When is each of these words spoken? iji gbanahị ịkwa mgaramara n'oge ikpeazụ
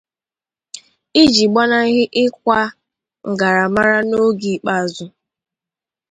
iji 1.21 1.45
gbanahị 1.51 2.03
ịkwa 2.23 2.59
mgaramara 3.29 3.97
n'oge 4.09 4.49
ikpeazụ 4.55 5.05